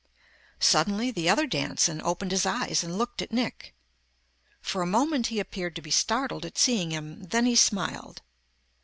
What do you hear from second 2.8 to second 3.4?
and looked at